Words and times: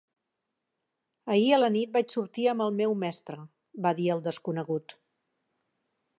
"Ahir 1.33 1.51
a 1.57 1.59
la 1.59 1.69
nit 1.75 1.93
vaig 1.97 2.15
sortir 2.15 2.47
amb 2.55 2.65
el 2.67 2.73
meu 2.81 2.97
mestre", 3.05 3.39
va 3.87 3.93
dir 4.01 4.11
el 4.17 4.27
desconegut. 4.31 4.99